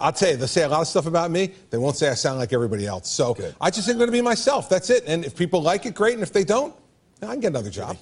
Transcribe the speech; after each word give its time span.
I'll 0.00 0.12
tell 0.12 0.30
you, 0.30 0.36
they'll 0.36 0.48
say 0.48 0.62
a 0.62 0.68
lot 0.68 0.80
of 0.80 0.86
stuff 0.86 1.06
about 1.06 1.30
me. 1.30 1.52
They 1.70 1.78
won't 1.78 1.96
say 1.96 2.08
I 2.08 2.14
sound 2.14 2.38
like 2.38 2.52
everybody 2.52 2.86
else. 2.86 3.10
So 3.10 3.34
Good. 3.34 3.54
I 3.60 3.70
just 3.70 3.86
think 3.86 3.96
I'm 3.96 3.98
going 3.98 4.08
to 4.08 4.12
be 4.12 4.22
myself. 4.22 4.68
That's 4.68 4.90
it. 4.90 5.04
And 5.06 5.24
if 5.24 5.36
people 5.36 5.62
like 5.62 5.86
it, 5.86 5.94
great. 5.94 6.14
And 6.14 6.22
if 6.22 6.32
they 6.32 6.44
don't, 6.44 6.74
I 7.22 7.26
can 7.26 7.40
get 7.40 7.48
another 7.48 7.70
job. 7.70 7.96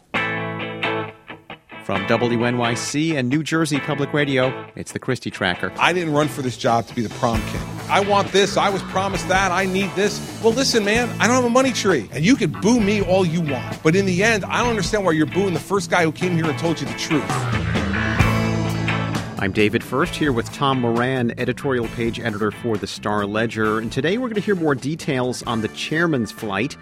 From 1.85 2.05
WNYC 2.07 3.15
and 3.15 3.29
New 3.29 3.45
Jersey 3.45 3.79
Public 3.79 4.13
Radio, 4.13 4.69
it's 4.75 4.91
the 4.91 4.99
Christie 4.99 5.31
Tracker. 5.31 5.73
I 5.79 5.93
didn't 5.93 6.13
run 6.13 6.27
for 6.27 6.43
this 6.43 6.57
job 6.57 6.87
to 6.89 6.95
be 6.95 7.01
the 7.01 7.15
prom 7.15 7.41
king. 7.43 7.61
I 7.89 8.01
want 8.01 8.33
this. 8.33 8.57
I 8.57 8.69
was 8.69 8.83
promised 8.83 9.29
that. 9.29 9.53
I 9.53 9.67
need 9.67 9.91
this. 9.95 10.41
Well, 10.43 10.53
listen, 10.53 10.85
man, 10.85 11.09
I 11.21 11.29
don't 11.29 11.37
have 11.37 11.45
a 11.45 11.51
money 11.51 11.71
tree. 11.71 12.09
And 12.11 12.25
you 12.25 12.35
can 12.35 12.51
boo 12.51 12.81
me 12.81 13.03
all 13.03 13.25
you 13.25 13.41
want. 13.41 13.81
But 13.85 13.95
in 13.95 14.05
the 14.05 14.25
end, 14.25 14.45
I 14.47 14.59
don't 14.59 14.71
understand 14.71 15.05
why 15.05 15.13
you're 15.13 15.27
booing 15.27 15.55
the 15.55 15.61
first 15.61 15.89
guy 15.89 16.03
who 16.03 16.11
came 16.11 16.35
here 16.35 16.47
and 16.47 16.59
told 16.59 16.81
you 16.81 16.89
the 16.89 16.99
truth. 16.99 17.76
I'm 19.47 19.53
David 19.53 19.85
Furst 19.85 20.17
here 20.17 20.33
with 20.33 20.53
Tom 20.53 20.81
Moran, 20.81 21.33
editorial 21.39 21.87
page 21.95 22.19
editor 22.19 22.51
for 22.51 22.77
the 22.77 22.89
Star 22.89 23.25
Ledger. 23.25 23.79
And 23.79 23.93
today 23.93 24.19
we're 24.19 24.27
going 24.27 24.35
to 24.35 24.41
hear 24.41 24.57
more 24.57 24.75
details 24.75 25.45
on 25.45 25.61
the 25.61 25.69
chairman's 25.69 26.33
flight. 26.33 26.77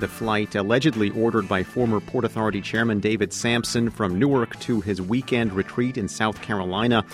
The 0.00 0.08
flight 0.08 0.56
allegedly 0.56 1.10
ordered 1.10 1.46
by 1.46 1.62
former 1.62 2.00
Port 2.00 2.24
Authority 2.24 2.60
Chairman 2.60 2.98
David 2.98 3.32
Samson 3.32 3.88
from 3.88 4.18
Newark 4.18 4.58
to 4.62 4.80
his 4.80 5.00
weekend 5.00 5.52
retreat 5.52 5.96
in 5.96 6.08
South 6.08 6.42
Carolina. 6.42 7.04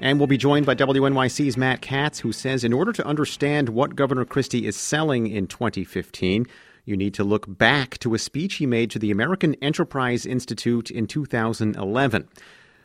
And 0.00 0.20
we'll 0.20 0.28
be 0.28 0.38
joined 0.38 0.64
by 0.64 0.76
WNYC's 0.76 1.56
Matt 1.56 1.82
Katz, 1.82 2.20
who 2.20 2.30
says 2.30 2.62
in 2.62 2.72
order 2.72 2.92
to 2.92 3.04
understand 3.04 3.68
what 3.68 3.96
Governor 3.96 4.24
Christie 4.24 4.68
is 4.68 4.76
selling 4.76 5.26
in 5.26 5.48
2015, 5.48 6.46
you 6.84 6.96
need 6.96 7.14
to 7.14 7.24
look 7.24 7.46
back 7.48 7.98
to 7.98 8.14
a 8.14 8.18
speech 8.18 8.54
he 8.54 8.66
made 8.66 8.92
to 8.92 9.00
the 9.00 9.10
American 9.10 9.54
Enterprise 9.54 10.24
Institute 10.24 10.88
in 10.88 11.08
2011. 11.08 12.28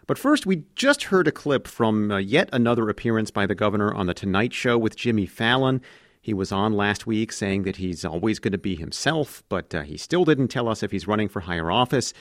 But 0.07 0.17
first, 0.17 0.45
we 0.45 0.63
just 0.73 1.03
heard 1.03 1.27
a 1.27 1.33
clip 1.33 1.67
from 1.67 2.11
uh, 2.11 2.17
yet 2.17 2.47
another 2.53 2.87
appearance 2.87 3.29
by 3.29 3.45
the 3.45 3.53
governor 3.53 3.93
on 3.93 4.05
The 4.05 4.13
Tonight 4.13 4.53
Show 4.53 4.77
with 4.77 4.95
Jimmy 4.95 5.25
Fallon. 5.25 5.81
He 6.21 6.33
was 6.33 6.49
on 6.49 6.71
last 6.71 7.05
week 7.05 7.33
saying 7.33 7.63
that 7.63 7.75
he's 7.75 8.05
always 8.05 8.39
going 8.39 8.53
to 8.53 8.57
be 8.57 8.75
himself, 8.75 9.43
but 9.49 9.75
uh, 9.75 9.81
he 9.81 9.97
still 9.97 10.23
didn't 10.23 10.47
tell 10.47 10.69
us 10.69 10.81
if 10.81 10.91
he's 10.91 11.07
running 11.07 11.27
for 11.27 11.41
higher 11.41 11.69
office. 11.69 12.13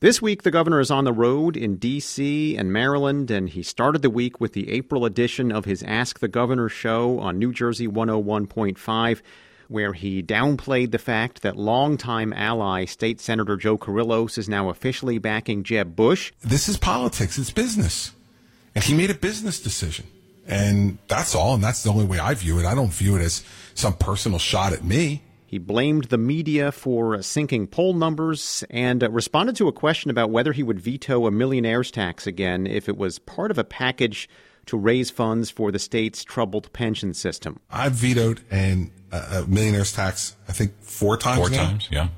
This 0.00 0.22
week, 0.22 0.42
the 0.42 0.50
governor 0.50 0.80
is 0.80 0.90
on 0.90 1.04
the 1.04 1.12
road 1.12 1.54
in 1.54 1.76
D.C. 1.76 2.56
and 2.56 2.72
Maryland, 2.72 3.30
and 3.30 3.50
he 3.50 3.62
started 3.62 4.00
the 4.00 4.10
week 4.10 4.40
with 4.40 4.54
the 4.54 4.70
April 4.70 5.04
edition 5.04 5.52
of 5.52 5.66
his 5.66 5.82
Ask 5.82 6.20
the 6.20 6.28
Governor 6.28 6.70
show 6.70 7.18
on 7.18 7.38
New 7.38 7.52
Jersey 7.52 7.86
101.5, 7.86 9.22
where 9.68 9.92
he 9.92 10.22
downplayed 10.22 10.90
the 10.90 10.98
fact 10.98 11.42
that 11.42 11.56
longtime 11.56 12.32
ally 12.32 12.84
State 12.84 13.20
Senator 13.20 13.56
Joe 13.56 13.78
Kyrillos 13.78 14.38
is 14.38 14.48
now 14.48 14.68
officially 14.68 15.18
backing 15.18 15.62
Jeb 15.64 15.96
Bush. 15.96 16.32
This 16.42 16.68
is 16.68 16.76
politics, 16.76 17.38
it's 17.38 17.50
business. 17.50 18.12
And 18.74 18.84
he 18.84 18.94
made 18.94 19.10
a 19.10 19.14
business 19.14 19.60
decision. 19.60 20.06
And 20.46 20.98
that's 21.08 21.34
all, 21.34 21.54
and 21.54 21.62
that's 21.62 21.82
the 21.82 21.90
only 21.90 22.04
way 22.04 22.18
I 22.18 22.34
view 22.34 22.58
it. 22.58 22.66
I 22.66 22.74
don't 22.74 22.92
view 22.92 23.16
it 23.16 23.22
as 23.22 23.44
some 23.74 23.94
personal 23.94 24.38
shot 24.38 24.72
at 24.72 24.84
me. 24.84 25.22
He 25.46 25.58
blamed 25.58 26.04
the 26.04 26.18
media 26.18 26.72
for 26.72 27.22
sinking 27.22 27.68
poll 27.68 27.94
numbers 27.94 28.64
and 28.70 29.02
responded 29.02 29.56
to 29.56 29.68
a 29.68 29.72
question 29.72 30.10
about 30.10 30.30
whether 30.30 30.52
he 30.52 30.64
would 30.64 30.80
veto 30.80 31.26
a 31.26 31.30
millionaire's 31.30 31.90
tax 31.90 32.26
again 32.26 32.66
if 32.66 32.88
it 32.88 32.96
was 32.96 33.20
part 33.20 33.50
of 33.50 33.58
a 33.58 33.64
package 33.64 34.28
to 34.66 34.76
raise 34.76 35.10
funds 35.10 35.50
for 35.50 35.72
the 35.72 35.78
state's 35.78 36.24
troubled 36.24 36.72
pension 36.72 37.14
system. 37.14 37.60
I've 37.70 37.92
vetoed 37.92 38.40
an, 38.50 38.90
uh, 39.12 39.42
a 39.44 39.50
millionaire's 39.50 39.92
tax, 39.92 40.36
I 40.48 40.52
think, 40.52 40.72
four 40.80 41.16
times. 41.16 41.38
Four 41.38 41.50
now. 41.50 41.66
times, 41.66 41.88
yeah. 41.90 42.08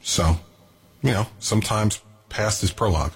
So, 0.00 0.36
you 1.02 1.12
know, 1.12 1.26
sometimes 1.38 2.00
past 2.28 2.62
is 2.62 2.72
prologue. 2.72 3.12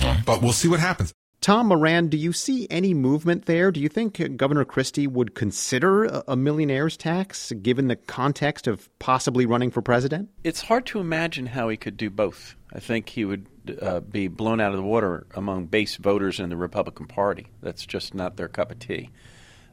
Right. 0.00 0.22
But 0.24 0.42
we'll 0.42 0.52
see 0.52 0.68
what 0.68 0.80
happens. 0.80 1.12
Tom 1.40 1.66
Moran, 1.66 2.08
do 2.08 2.16
you 2.16 2.32
see 2.32 2.66
any 2.70 2.94
movement 2.94 3.44
there? 3.44 3.70
Do 3.70 3.78
you 3.78 3.90
think 3.90 4.38
Governor 4.38 4.64
Christie 4.64 5.06
would 5.06 5.34
consider 5.34 6.04
a 6.26 6.36
millionaire's 6.36 6.96
tax 6.96 7.52
given 7.52 7.88
the 7.88 7.96
context 7.96 8.66
of 8.66 8.88
possibly 8.98 9.44
running 9.44 9.70
for 9.70 9.82
president? 9.82 10.30
It's 10.42 10.62
hard 10.62 10.86
to 10.86 11.00
imagine 11.00 11.44
how 11.44 11.68
he 11.68 11.76
could 11.76 11.98
do 11.98 12.08
both. 12.08 12.56
I 12.72 12.80
think 12.80 13.10
he 13.10 13.26
would 13.26 13.46
uh, 13.80 14.00
be 14.00 14.28
blown 14.28 14.60
out 14.60 14.72
of 14.72 14.76
the 14.76 14.82
water 14.82 15.26
among 15.34 15.66
base 15.66 15.96
voters 15.96 16.40
in 16.40 16.50
the 16.50 16.56
Republican 16.56 17.06
Party. 17.06 17.46
That's 17.62 17.86
just 17.86 18.14
not 18.14 18.36
their 18.36 18.48
cup 18.48 18.70
of 18.70 18.78
tea. 18.78 19.10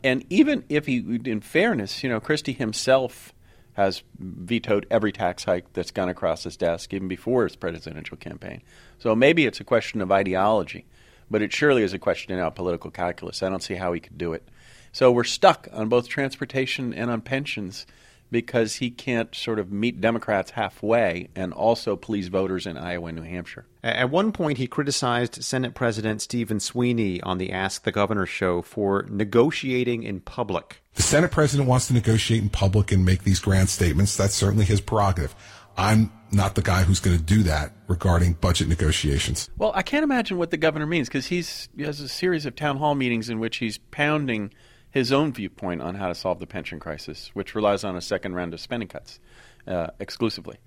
And 0.04 0.26
even 0.30 0.64
if 0.70 0.86
he, 0.88 0.98
in 1.26 1.42
fairness, 1.42 2.04
you 2.04 2.10
know, 2.10 2.20
Christie 2.20 2.54
himself 2.54 3.34
has 3.74 4.04
vetoed 4.18 4.86
every 4.90 5.12
tax 5.12 5.44
hike 5.46 5.72
that's 5.74 5.92
gone 5.92 6.10
across 6.10 6.44
his 6.44 6.58
desk, 6.58 6.94
even 6.94 7.08
before 7.08 7.44
his 7.44 7.56
presidential 7.56 8.18
campaign. 8.18 8.62
So 9.00 9.16
maybe 9.16 9.46
it's 9.46 9.60
a 9.60 9.64
question 9.64 10.02
of 10.02 10.12
ideology 10.12 10.86
but 11.32 11.42
it 11.42 11.54
surely 11.54 11.82
is 11.82 11.94
a 11.94 12.00
question 12.00 12.38
our 12.38 12.52
political 12.52 12.92
calculus. 12.92 13.42
I 13.42 13.50
don't 13.50 13.64
see 13.64 13.76
how 13.76 13.94
he 13.94 14.02
could 14.02 14.18
do 14.18 14.34
it. 14.34 14.48
So 14.92 15.12
we're 15.12 15.24
stuck 15.24 15.70
on 15.72 15.88
both 15.88 16.10
transportation 16.10 16.94
and 16.94 17.10
on 17.10 17.22
pensions 17.22 17.88
because 18.32 18.76
he 18.76 18.90
can't 18.90 19.36
sort 19.36 19.60
of 19.60 19.72
meet 19.72 20.00
Democrats 20.02 20.52
halfway 20.52 21.30
and 21.36 21.54
also 21.54 21.96
please 21.96 22.30
voters 22.30 22.66
in 22.66 22.78
Iowa 22.78 23.08
and 23.08 23.18
New 23.18 23.24
Hampshire. 23.24 23.66
At 23.84 24.10
one 24.10 24.32
point, 24.32 24.58
he 24.58 24.68
criticized 24.68 25.44
Senate 25.44 25.76
President 25.76 26.22
Stephen 26.22 26.60
Sweeney 26.60 27.22
on 27.22 27.38
the 27.38 27.52
Ask 27.52 27.84
the 27.84 27.92
Governor 27.92 28.26
show 28.26 28.62
for 28.62 29.06
negotiating 29.10 30.04
in 30.04 30.22
public. 30.22 30.82
The 30.96 31.04
Senate 31.04 31.32
president 31.32 31.70
wants 31.70 31.88
to 31.88 31.94
negotiate 31.94 32.42
in 32.42 32.50
public 32.50 32.92
and 32.92 33.06
make 33.06 33.24
these 33.24 33.40
grand 33.40 33.70
statements. 33.70 34.16
That's 34.16 34.36
certainly 34.36 34.66
his 34.66 34.82
prerogative. 34.82 35.36
I'm 35.78 36.12
not 36.32 36.56
the 36.56 36.62
guy 36.62 36.84
who's 36.84 37.00
going 37.00 37.18
to 37.18 37.24
do 37.24 37.44
that 37.44 37.72
regarding 37.88 38.34
budget 38.34 38.68
negotiations. 38.68 39.50
Well, 39.58 39.72
I 39.74 39.84
can't 39.84 40.04
imagine 40.04 40.38
what 40.38 40.52
the 40.52 40.58
governor 40.58 40.86
means 40.86 41.08
because 41.08 41.28
he 41.28 41.38
has 41.84 42.00
a 42.00 42.10
series 42.10 42.46
of 42.46 42.56
town 42.56 42.78
hall 42.78 42.94
meetings 42.94 43.30
in 43.30 43.40
which 43.40 43.58
he's 43.58 43.78
pounding 43.78 44.54
his 44.92 45.12
own 45.12 45.34
viewpoint 45.34 45.82
on 45.82 45.96
how 45.96 46.10
to 46.10 46.16
solve 46.16 46.40
the 46.40 46.48
pension 46.48 46.80
crisis, 46.80 47.32
which 47.34 47.56
relies 47.56 47.84
on 47.84 47.96
a 47.96 48.02
second 48.02 48.36
round 48.36 48.54
of 48.54 48.60
spending 48.60 48.90
cuts 48.90 49.20
uh, 49.68 49.88
exclusively. 50.00 50.58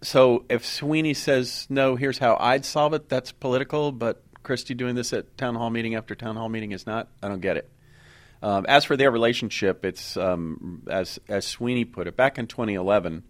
So 0.00 0.44
if 0.48 0.64
Sweeney 0.64 1.14
says, 1.14 1.66
no, 1.68 1.96
here's 1.96 2.18
how 2.18 2.36
I'd 2.38 2.64
solve 2.64 2.94
it, 2.94 3.08
that's 3.08 3.32
political, 3.32 3.90
but 3.90 4.22
Christie 4.42 4.74
doing 4.74 4.94
this 4.94 5.12
at 5.12 5.36
town 5.36 5.54
hall 5.54 5.70
meeting 5.70 5.94
after 5.94 6.14
town 6.14 6.36
hall 6.36 6.48
meeting 6.48 6.72
is 6.72 6.86
not, 6.86 7.08
I 7.22 7.28
don't 7.28 7.40
get 7.40 7.56
it. 7.56 7.70
Um, 8.42 8.66
as 8.68 8.84
for 8.84 8.96
their 8.96 9.10
relationship, 9.10 9.84
it's, 9.84 10.16
um, 10.16 10.82
as, 10.88 11.18
as 11.28 11.46
Sweeney 11.46 11.84
put 11.86 12.06
it, 12.06 12.16
back 12.16 12.38
in 12.38 12.46
2011, 12.46 13.24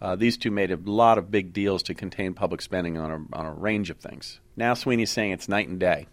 uh, 0.00 0.16
these 0.16 0.36
two 0.36 0.50
made 0.52 0.70
a 0.70 0.76
lot 0.76 1.18
of 1.18 1.30
big 1.30 1.52
deals 1.52 1.82
to 1.84 1.94
contain 1.94 2.34
public 2.34 2.62
spending 2.62 2.96
on 2.96 3.10
a, 3.10 3.36
on 3.36 3.46
a 3.46 3.52
range 3.52 3.90
of 3.90 3.98
things. 3.98 4.40
Now 4.56 4.74
Sweeney's 4.74 5.10
saying 5.10 5.32
it's 5.32 5.48
night 5.48 5.68
and 5.68 5.80
day. 5.80 6.06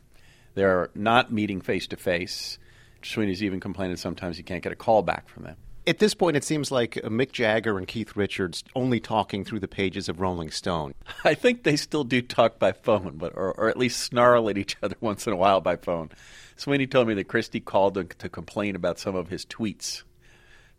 They're 0.56 0.90
not 0.96 1.32
meeting 1.32 1.62
face 1.62 1.88
to 1.88 1.98
face. 1.98 2.58
Sweeney's 3.04 3.44
even 3.44 3.60
complaining 3.60 3.98
sometimes 3.98 4.38
he 4.38 4.44
can't 4.44 4.64
get 4.64 4.72
a 4.72 4.76
call 4.76 5.02
back 5.02 5.28
from 5.30 5.44
them. 5.44 5.56
At 5.88 5.98
this 5.98 6.14
point, 6.14 6.38
it 6.38 6.44
seems 6.44 6.72
like 6.72 6.96
Mick 6.96 7.32
Jagger 7.32 7.78
and 7.78 7.88
Keith 7.88 8.16
Richards 8.16 8.64
only 8.76 9.00
talking 9.00 9.44
through 9.44 9.62
the 9.62 9.68
pages 9.68 10.08
of 10.08 10.20
Rolling 10.20 10.52
Stone. 10.52 10.94
I 11.24 11.34
think 11.34 11.64
they 11.64 11.76
still 11.76 12.04
do 12.04 12.22
talk 12.22 12.60
by 12.60 12.74
phone, 12.74 13.18
but 13.18 13.34
or, 13.36 13.54
or 13.54 13.70
at 13.70 13.78
least 13.78 14.00
snarl 14.00 14.50
at 14.50 14.58
each 14.58 14.76
other 14.84 14.96
once 15.02 15.26
in 15.26 15.34
a 15.34 15.38
while 15.38 15.62
by 15.62 15.78
phone. 15.78 16.10
Sweeney 16.58 16.86
told 16.86 17.08
me 17.08 17.14
that 17.16 17.30
Christie 17.30 17.62
called 17.62 17.96
to, 17.96 18.04
to 18.04 18.30
complain 18.30 18.76
about 18.76 19.00
some 19.00 19.16
of 19.16 19.30
his 19.30 19.46
tweets 19.46 20.04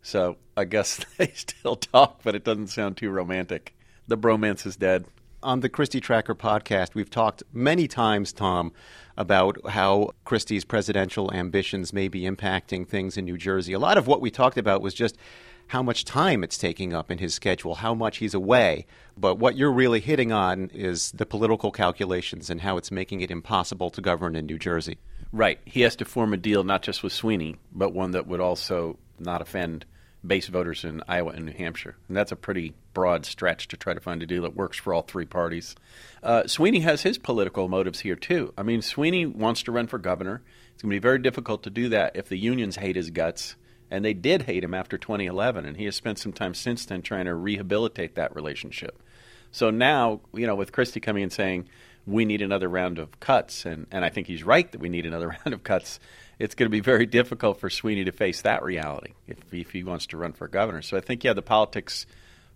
so 0.01 0.37
I 0.57 0.65
guess 0.65 1.03
they 1.17 1.31
still 1.35 1.75
talk, 1.75 2.21
but 2.23 2.35
it 2.35 2.43
doesn't 2.43 2.67
sound 2.67 2.97
too 2.97 3.09
romantic. 3.09 3.75
The 4.07 4.17
bromance 4.17 4.65
is 4.65 4.75
dead. 4.75 5.05
On 5.43 5.61
the 5.61 5.69
Christie 5.69 5.99
Tracker 5.99 6.35
podcast, 6.35 6.93
we've 6.93 7.09
talked 7.09 7.41
many 7.51 7.87
times, 7.87 8.31
Tom, 8.31 8.71
about 9.17 9.57
how 9.69 10.11
Christie's 10.23 10.63
presidential 10.63 11.33
ambitions 11.33 11.91
may 11.91 12.09
be 12.09 12.21
impacting 12.21 12.87
things 12.87 13.17
in 13.17 13.25
New 13.25 13.37
Jersey. 13.37 13.73
A 13.73 13.79
lot 13.79 13.97
of 13.97 14.05
what 14.05 14.21
we 14.21 14.29
talked 14.29 14.59
about 14.59 14.83
was 14.83 14.93
just 14.93 15.17
how 15.65 15.81
much 15.81 16.05
time 16.05 16.43
it's 16.43 16.59
taking 16.59 16.93
up 16.93 17.09
in 17.09 17.17
his 17.17 17.33
schedule, 17.33 17.73
how 17.73 17.95
much 17.95 18.17
he's 18.17 18.35
away. 18.35 18.85
But 19.17 19.39
what 19.39 19.57
you're 19.57 19.71
really 19.71 19.99
hitting 19.99 20.31
on 20.31 20.69
is 20.75 21.11
the 21.11 21.25
political 21.25 21.71
calculations 21.71 22.51
and 22.51 22.61
how 22.61 22.77
it's 22.77 22.91
making 22.91 23.21
it 23.21 23.31
impossible 23.31 23.89
to 23.91 24.01
govern 24.01 24.35
in 24.35 24.45
New 24.45 24.59
Jersey. 24.59 24.99
Right. 25.31 25.59
He 25.65 25.81
has 25.81 25.95
to 25.95 26.05
form 26.05 26.33
a 26.33 26.37
deal 26.37 26.63
not 26.63 26.83
just 26.83 27.01
with 27.01 27.13
Sweeney, 27.13 27.55
but 27.71 27.93
one 27.93 28.11
that 28.11 28.27
would 28.27 28.41
also 28.41 28.99
not 29.17 29.41
offend 29.41 29.85
base 30.25 30.47
voters 30.47 30.83
in 30.83 31.01
Iowa 31.07 31.31
and 31.31 31.45
New 31.45 31.53
Hampshire. 31.53 31.95
And 32.07 32.15
that's 32.15 32.31
a 32.31 32.35
pretty 32.35 32.73
broad 32.93 33.25
stretch 33.25 33.67
to 33.69 33.77
try 33.77 33.93
to 33.93 33.99
find 33.99 34.21
a 34.21 34.25
deal 34.25 34.43
that 34.43 34.55
works 34.55 34.77
for 34.77 34.93
all 34.93 35.01
three 35.01 35.25
parties. 35.25 35.75
Uh, 36.21 36.45
Sweeney 36.47 36.81
has 36.81 37.01
his 37.01 37.17
political 37.17 37.67
motives 37.67 38.01
here, 38.01 38.15
too. 38.15 38.53
I 38.57 38.63
mean, 38.63 38.81
Sweeney 38.81 39.25
wants 39.25 39.63
to 39.63 39.71
run 39.71 39.87
for 39.87 39.97
governor. 39.97 40.41
It's 40.73 40.83
going 40.83 40.91
to 40.91 40.95
be 40.95 40.99
very 40.99 41.19
difficult 41.19 41.63
to 41.63 41.69
do 41.69 41.89
that 41.89 42.15
if 42.15 42.29
the 42.29 42.37
unions 42.37 42.75
hate 42.75 42.95
his 42.95 43.09
guts. 43.09 43.55
And 43.89 44.05
they 44.05 44.13
did 44.13 44.43
hate 44.43 44.63
him 44.63 44.73
after 44.73 44.97
2011, 44.97 45.65
and 45.65 45.75
he 45.75 45.85
has 45.85 45.95
spent 45.95 46.17
some 46.17 46.31
time 46.31 46.53
since 46.53 46.85
then 46.85 47.01
trying 47.01 47.25
to 47.25 47.35
rehabilitate 47.35 48.15
that 48.15 48.33
relationship. 48.33 49.03
So 49.51 49.69
now, 49.69 50.21
you 50.33 50.47
know, 50.47 50.55
with 50.55 50.71
Christie 50.71 51.01
coming 51.01 51.23
and 51.23 51.33
saying, 51.33 51.67
we 52.07 52.25
need 52.25 52.41
another 52.41 52.69
round 52.69 52.99
of 52.99 53.19
cuts, 53.19 53.65
and, 53.65 53.85
and 53.91 54.03
I 54.05 54.09
think 54.09 54.27
he's 54.27 54.43
right 54.43 54.71
that 54.71 54.81
we 54.81 54.89
need 54.89 55.05
another 55.05 55.27
round 55.45 55.53
of 55.53 55.63
cuts 55.63 55.99
it's 56.41 56.55
going 56.55 56.65
to 56.65 56.71
be 56.71 56.79
very 56.79 57.05
difficult 57.05 57.59
for 57.59 57.69
Sweeney 57.69 58.05
to 58.05 58.11
face 58.11 58.41
that 58.41 58.63
reality 58.63 59.13
if, 59.27 59.37
if 59.53 59.71
he 59.71 59.83
wants 59.83 60.07
to 60.07 60.17
run 60.17 60.33
for 60.33 60.47
governor. 60.47 60.81
So 60.81 60.97
I 60.97 61.01
think, 61.01 61.23
yeah, 61.23 61.33
the 61.33 61.43
politics 61.43 62.07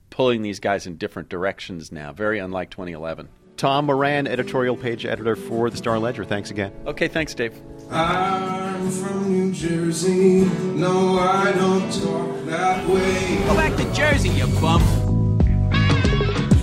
pulling 0.10 0.42
these 0.42 0.60
guys 0.60 0.88
in 0.88 0.98
different 0.98 1.30
directions 1.30 1.92
now, 1.92 2.12
very 2.12 2.40
unlike 2.40 2.72
2011. 2.72 3.30
Tom 3.58 3.86
Moran, 3.86 4.28
editorial 4.28 4.76
page 4.76 5.06
editor 5.06 5.36
for 5.36 5.70
the 5.70 5.78
Star 5.78 6.00
Ledger. 6.00 6.26
Thanks 6.26 6.50
again. 6.50 6.74
Okay, 6.88 7.08
thanks, 7.08 7.34
Dave. 7.36 7.54
I'm 7.92 8.90
from 8.90 9.32
New 9.32 9.54
Jersey. 9.54 10.46
No, 10.74 11.20
I 11.20 11.52
don't 11.54 11.92
talk 11.94 12.46
that 12.48 12.90
way. 12.90 13.38
Go 13.46 13.56
back 13.56 13.78
to 13.78 13.94
Jersey, 13.94 14.30
you 14.30 14.48
bum. 14.60 14.82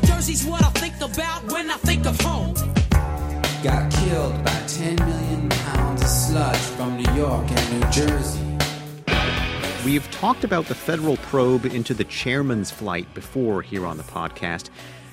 Jersey's 0.04 0.44
what 0.44 0.62
I 0.62 0.70
think 0.70 0.96
about 1.00 1.50
when 1.52 1.70
I 1.70 1.76
think 1.76 2.04
of 2.04 2.20
home. 2.20 2.54
Got 3.62 3.92
killed 3.92 4.44
by 4.44 4.60
10 4.66 4.96
million 4.96 5.21
York 7.22 7.48
and 7.52 7.80
New 7.80 7.90
Jersey. 7.92 8.40
We've 9.84 10.10
talked 10.10 10.42
about 10.42 10.66
the 10.66 10.74
federal 10.74 11.19
probe 11.19 11.64
into 11.66 11.94
the 11.94 12.02
chairman's 12.02 12.72
flight 12.72 13.14
before 13.14 13.62
here 13.62 13.86
on 13.86 13.96
the 13.96 14.02
podcast. 14.02 14.70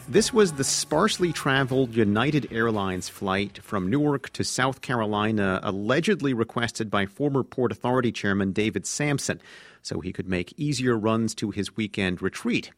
This 0.08 0.34
was 0.34 0.54
the 0.54 0.64
sparsely 0.64 1.32
traveled 1.32 1.94
United 1.94 2.52
Airlines 2.52 3.10
flight 3.10 3.60
from 3.62 3.92
Newark 3.92 4.32
to 4.32 4.44
South 4.44 4.82
Carolina, 4.82 5.60
allegedly 5.62 6.34
requested 6.34 6.90
by 6.90 7.06
former 7.06 7.44
Port 7.44 7.72
Authority 7.72 8.12
Chairman 8.12 8.54
David 8.54 8.88
Samson 8.88 9.40
so 9.84 10.00
he 10.00 10.12
could 10.12 10.28
make 10.28 10.58
easier 10.58 10.98
runs 10.98 11.36
to 11.36 11.52
his 11.52 11.78
weekend 11.78 12.24
retreat. 12.24 12.72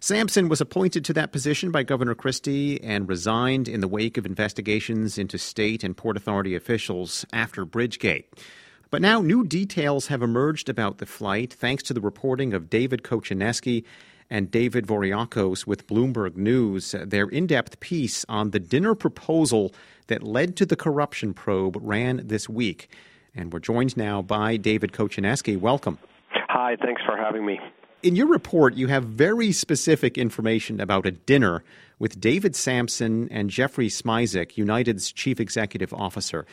Samson 0.00 0.48
was 0.48 0.62
appointed 0.62 1.04
to 1.04 1.12
that 1.12 1.30
position 1.30 1.70
by 1.70 1.82
Governor 1.82 2.14
Christie 2.14 2.82
and 2.82 3.06
resigned 3.06 3.68
in 3.68 3.82
the 3.82 3.86
wake 3.86 4.16
of 4.16 4.24
investigations 4.24 5.18
into 5.18 5.36
state 5.36 5.84
and 5.84 5.94
Port 5.94 6.16
Authority 6.16 6.54
officials 6.54 7.26
after 7.34 7.66
Bridgegate. 7.66 8.24
But 8.90 9.02
now 9.02 9.20
new 9.20 9.44
details 9.44 10.06
have 10.06 10.22
emerged 10.22 10.70
about 10.70 10.96
the 10.96 11.04
flight 11.04 11.52
thanks 11.52 11.82
to 11.84 11.94
the 11.94 12.00
reporting 12.00 12.54
of 12.54 12.70
David 12.70 13.02
Kocieniewski 13.02 13.84
and 14.30 14.50
David 14.50 14.86
Voreacos 14.86 15.66
with 15.66 15.86
Bloomberg 15.86 16.36
News. 16.36 16.94
Their 16.98 17.28
in 17.28 17.46
depth 17.46 17.80
piece 17.80 18.24
on 18.30 18.50
the 18.50 18.58
dinner 18.58 18.94
proposal 18.94 19.74
that 20.06 20.22
led 20.22 20.56
to 20.56 20.64
the 20.64 20.76
corruption 20.76 21.34
probe 21.34 21.76
ran 21.82 22.26
this 22.28 22.48
week. 22.48 22.88
And 23.34 23.52
we're 23.52 23.58
joined 23.58 23.94
now 23.94 24.22
by 24.22 24.56
David 24.56 24.92
Kocieniewski. 24.92 25.60
Welcome. 25.60 25.98
Hi, 26.30 26.76
thanks 26.80 27.02
for 27.04 27.14
having 27.14 27.44
me. 27.44 27.60
In 28.02 28.16
your 28.16 28.28
report, 28.28 28.74
you 28.74 28.86
have 28.86 29.04
very 29.04 29.52
specific 29.52 30.16
information 30.16 30.80
about 30.80 31.04
a 31.04 31.10
dinner 31.10 31.62
with 31.98 32.18
David 32.18 32.56
Samson 32.56 33.28
and 33.30 33.50
Jeffrey 33.50 33.88
Smisek, 33.88 34.56
United's 34.56 35.12
chief 35.12 35.40
executive 35.40 35.92
officer. 35.92 36.46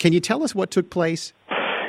Can 0.00 0.12
you 0.12 0.18
tell 0.18 0.42
us 0.42 0.56
what 0.56 0.72
took 0.72 0.90
place? 0.90 1.32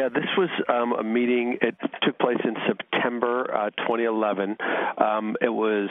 Yeah, 0.00 0.08
this 0.08 0.32
was 0.38 0.48
um, 0.66 0.94
a 0.94 1.02
meeting. 1.02 1.58
It 1.60 1.76
took 2.00 2.18
place 2.18 2.40
in 2.42 2.56
September 2.66 3.54
uh, 3.54 3.68
2011. 3.84 4.56
Um, 4.96 5.36
it 5.42 5.50
was 5.50 5.90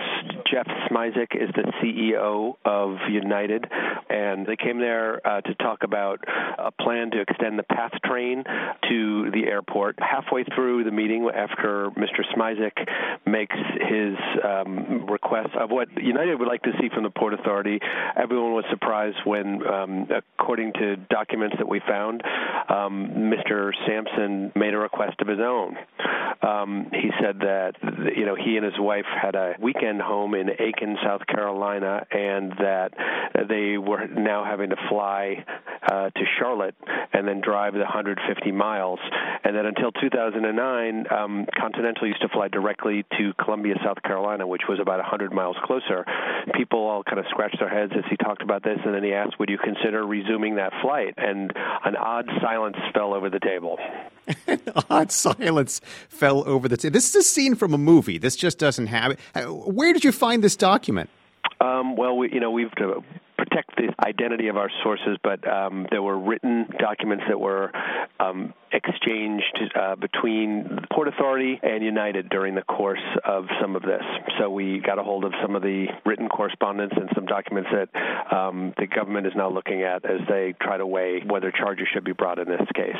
Jeff 0.52 0.66
Smisek 0.90 1.36
is 1.36 1.50
the 1.54 1.72
CEO 1.78 2.56
of 2.66 2.98
United, 3.08 3.68
and 4.10 4.48
they 4.48 4.56
came 4.56 4.80
there 4.80 5.22
uh, 5.24 5.42
to 5.42 5.54
talk 5.54 5.84
about 5.84 6.26
a 6.58 6.72
plan 6.72 7.12
to 7.12 7.22
extend 7.22 7.60
the 7.60 7.64
PATH 7.64 8.02
train 8.04 8.44
to 8.90 9.30
the 9.30 9.44
airport. 9.46 10.00
Halfway 10.00 10.44
through 10.56 10.86
the 10.86 10.92
meeting, 10.92 11.30
after 11.30 11.92
Mr. 11.92 12.26
Smisek 12.36 12.88
makes 13.28 13.56
his 13.56 14.16
um, 14.44 15.06
request 15.06 15.50
of 15.56 15.70
what 15.70 15.88
United 16.02 16.40
would 16.40 16.48
like 16.48 16.64
to 16.64 16.72
see 16.82 16.90
from 16.90 17.04
the 17.04 17.12
Port 17.12 17.36
Authority, 17.36 17.80
everyone 18.18 18.54
was 18.54 18.66
surprised 18.72 19.18
when, 19.24 19.62
um, 19.68 20.08
according 20.40 20.74
to 20.74 20.96
documents 21.12 21.58
that 21.60 21.68
we 21.68 21.80
found, 21.88 22.24
Mr. 22.70 23.68
Um, 23.68 23.74
Samson 24.00 24.52
made 24.56 24.74
a 24.74 24.78
request 24.78 25.20
of 25.22 25.28
his 25.28 25.40
own. 25.40 25.78
Um, 26.42 26.90
he 26.94 27.10
said 27.22 27.40
that 27.40 27.74
you 28.16 28.26
know 28.26 28.36
he 28.36 28.56
and 28.56 28.64
his 28.64 28.80
wife 28.80 29.06
had 29.06 29.36
a 29.36 29.56
weekend 29.60 30.02
home 30.02 30.36
in 30.36 30.50
Aiken, 30.50 30.98
South 31.04 31.26
Carolina, 31.28 32.06
and 32.12 32.54
that 32.60 32.94
they 33.50 33.78
were 33.78 34.08
now 34.08 34.46
having 34.46 34.70
to 34.70 34.78
fly 34.90 35.44
uh, 35.86 36.10
to 36.10 36.22
Charlotte 36.38 36.76
and 37.12 37.28
then 37.28 37.42
drive 37.42 37.74
the 37.74 37.80
150 37.80 38.52
miles, 38.52 39.00
and 39.44 39.56
that 39.56 39.66
until 39.66 39.92
2009, 39.92 41.06
um, 41.12 41.46
Continental 41.58 42.08
used 42.08 42.22
to 42.22 42.30
fly 42.30 42.48
directly 42.48 43.06
to 43.18 43.34
Columbia, 43.44 43.76
South 43.84 44.02
Carolina, 44.04 44.48
which 44.48 44.64
was 44.70 44.80
about 44.80 45.00
100 45.00 45.34
miles 45.34 45.58
closer. 45.64 46.06
People 46.56 46.80
all 46.80 47.04
kind 47.04 47.20
of 47.20 47.26
scratched 47.30 47.60
their 47.60 47.70
heads 47.70 47.92
as 47.98 48.06
he 48.10 48.16
talked 48.18 48.44
about 48.44 48.64
this, 48.64 48.80
and 48.86 48.94
then 48.94 49.04
he 49.04 49.14
asked, 49.14 49.38
"Would 49.40 49.50
you 49.50 49.58
consider 49.58 50.06
resuming 50.06 50.56
that 50.56 50.72
flight?" 50.82 51.16
And 51.18 51.52
an 51.84 51.98
odd 51.98 52.30
silence 52.42 52.78
fell 52.94 53.14
over 53.14 53.30
the 53.30 53.40
table. 53.40 53.78
An 54.48 54.62
odd 54.90 55.12
silence 55.12 55.82
fell 56.08 56.48
over 56.48 56.68
the 56.68 56.78
table. 56.78 56.94
This 56.94 57.10
is 57.10 57.16
a 57.16 57.24
scene 57.24 57.56
from 57.56 57.74
a 57.74 57.78
movie. 57.78 58.18
This 58.18 58.36
just 58.36 58.60
doesn't 58.60 58.88
have. 58.88 59.18
Uh, 59.34 59.46
where 59.46 59.94
did 59.94 60.04
you 60.04 60.12
find 60.12 60.44
this 60.44 60.56
document? 60.56 61.10
Um, 61.60 61.96
well, 61.98 62.16
we, 62.16 62.32
you 62.32 62.40
know, 62.40 62.52
we've 62.52 62.72
to 62.76 63.04
protect 63.38 63.76
the 63.78 63.94
identity 64.06 64.48
of 64.48 64.58
our 64.58 64.70
sources, 64.84 65.18
but 65.24 65.48
um, 65.48 65.88
there 65.90 66.02
were 66.02 66.18
written 66.18 66.68
documents 66.78 67.24
that 67.28 67.40
were 67.40 67.72
um, 68.20 68.54
exchanged 68.72 69.60
uh, 69.76 69.96
between 69.96 70.80
Port 70.94 71.08
Authority 71.08 71.60
and 71.62 71.84
United 71.84 72.30
during 72.30 72.56
the 72.56 72.62
course 72.62 73.04
of 73.26 73.46
some 73.62 73.76
of 73.76 73.82
this. 73.82 74.04
So 74.40 74.50
we 74.50 74.80
got 74.80 75.00
a 75.00 75.04
hold 75.04 75.26
of 75.26 75.34
some 75.42 75.56
of 75.56 75.62
the 75.62 75.88
written 76.06 76.30
correspondence 76.30 76.94
and 76.96 77.10
some 77.16 77.26
documents 77.26 77.70
that 77.72 78.36
um, 78.36 78.74
the 78.78 78.88
government 78.88 79.28
is 79.28 79.34
now 79.36 79.50
looking 79.50 79.84
at 79.84 80.06
as 80.06 80.20
they 80.28 80.54
try 80.62 80.78
to 80.78 80.86
weigh 80.86 81.24
whether 81.26 81.52
charges 81.52 81.88
should 81.94 82.04
be 82.04 82.14
brought 82.14 82.40
in 82.40 82.48
this 82.48 82.68
case. 82.76 82.96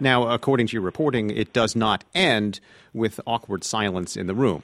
Now, 0.00 0.28
according 0.28 0.68
to 0.68 0.72
your 0.74 0.82
reporting, 0.82 1.30
it 1.30 1.52
does 1.52 1.76
not 1.76 2.04
end 2.14 2.60
with 2.92 3.20
awkward 3.26 3.64
silence 3.64 4.16
in 4.16 4.26
the 4.26 4.34
room. 4.34 4.62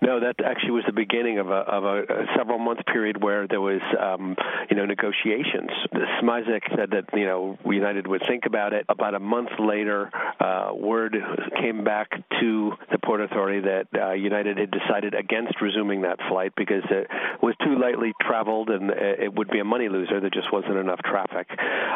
No, 0.00 0.20
that 0.20 0.36
actually 0.44 0.70
was 0.70 0.84
the 0.86 0.92
beginning 0.92 1.38
of 1.38 1.48
a, 1.48 1.60
of 1.68 1.84
a, 1.84 2.02
a 2.02 2.26
several 2.36 2.58
month 2.58 2.80
period 2.86 3.22
where 3.22 3.48
there 3.48 3.60
was, 3.60 3.80
um, 4.00 4.36
you 4.70 4.76
know, 4.76 4.86
negotiations. 4.86 5.70
Smisek 6.22 6.62
said 6.76 6.90
that 6.92 7.06
you 7.14 7.26
know 7.26 7.58
United 7.66 8.06
would 8.06 8.22
think 8.28 8.44
about 8.46 8.72
it. 8.72 8.86
About 8.88 9.14
a 9.14 9.20
month 9.20 9.50
later, 9.58 10.10
uh, 10.40 10.70
word 10.72 11.16
came 11.60 11.84
back 11.84 12.10
to 12.40 12.72
the 12.92 12.98
Port 13.04 13.20
Authority 13.20 13.60
that 13.60 13.88
uh, 14.00 14.12
United 14.12 14.58
had 14.58 14.70
decided 14.70 15.14
against 15.14 15.60
resuming 15.60 16.02
that 16.02 16.18
flight 16.30 16.52
because 16.56 16.84
it 16.90 17.08
was 17.42 17.54
too 17.64 17.78
lightly 17.78 18.12
traveled 18.20 18.70
and 18.70 18.90
it 18.90 19.34
would 19.34 19.50
be 19.50 19.58
a 19.58 19.64
money 19.64 19.88
loser. 19.88 20.20
There 20.20 20.30
just 20.30 20.52
wasn't 20.52 20.76
enough 20.76 21.00
traffic. 21.04 21.48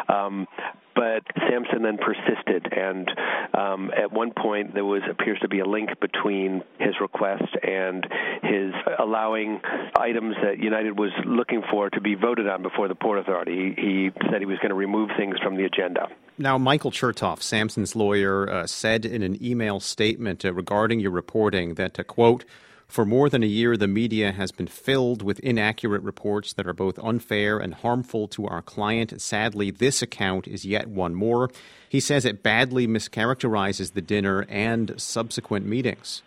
Um, 0.09 0.47
but 0.95 1.23
Samson 1.49 1.83
then 1.83 1.97
persisted, 1.97 2.71
and 2.71 3.09
um, 3.53 3.91
at 3.95 4.11
one 4.11 4.31
point 4.31 4.73
there 4.73 4.85
was 4.85 5.01
appears 5.09 5.39
to 5.41 5.47
be 5.47 5.59
a 5.59 5.65
link 5.65 5.89
between 5.99 6.63
his 6.79 6.95
request 7.01 7.55
and 7.61 8.05
his 8.41 8.73
allowing 8.99 9.61
items 9.95 10.35
that 10.43 10.59
United 10.59 10.97
was 10.97 11.11
looking 11.25 11.63
for 11.69 11.89
to 11.89 12.01
be 12.01 12.15
voted 12.15 12.47
on 12.47 12.61
before 12.61 12.87
the 12.87 12.95
Port 12.95 13.19
Authority. 13.19 13.73
He, 13.77 14.11
said 14.29 14.39
he 14.39 14.45
was 14.45 14.57
going 14.57 14.69
to 14.69 14.75
remove 14.75 15.09
things 15.17 15.35
from 15.43 15.57
the 15.57 15.65
agenda. 15.65 16.07
Now, 16.37 16.57
Michael 16.57 16.91
Chertoff, 16.91 17.41
Samson's 17.41 17.95
lawyer, 17.95 18.49
uh, 18.49 18.67
said 18.67 19.05
in 19.05 19.21
an 19.21 19.43
email 19.43 19.79
statement 19.79 20.43
uh, 20.43 20.53
regarding 20.53 20.99
your 20.99 21.11
reporting 21.11 21.75
that, 21.75 21.99
uh, 21.99 22.03
quote, 22.03 22.45
for 22.87 23.05
more 23.05 23.29
than 23.29 23.43
a 23.43 23.47
year, 23.47 23.75
the 23.75 23.87
media 23.87 24.31
has 24.31 24.51
been 24.51 24.67
filled 24.67 25.21
with 25.21 25.39
inaccurate 25.39 26.01
reports 26.03 26.53
that 26.53 26.67
are 26.67 26.73
both 26.73 26.99
unfair 26.99 27.57
and 27.57 27.73
harmful 27.73 28.27
to 28.29 28.47
our 28.47 28.61
client. 28.61 29.19
Sadly, 29.21 29.71
this 29.71 30.01
account 30.01 30.47
is 30.47 30.65
yet 30.65 30.87
one 30.87 31.15
more. 31.15 31.49
He 31.89 31.99
says 31.99 32.25
it 32.25 32.43
badly 32.43 32.87
mischaracterizes 32.87 33.93
the 33.93 34.01
dinner 34.01 34.45
and 34.49 34.93
subsequent 34.97 35.65
meetings 35.65 36.23